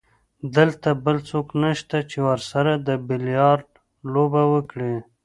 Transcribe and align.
دلته 0.55 0.89
بل 1.05 1.17
څوک 1.29 1.47
نشته 1.63 1.97
چې 2.09 2.17
ورسره 2.27 2.71
د 2.87 2.89
بیلیارډ 3.07 3.69
لوبه 4.13 4.43
وکړي. 4.53 4.95